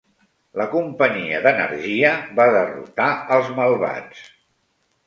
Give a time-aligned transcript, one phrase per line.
[0.61, 4.27] La companyia d'energia va derrotar als malvats.